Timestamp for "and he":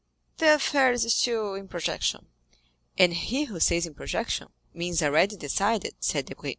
2.97-3.43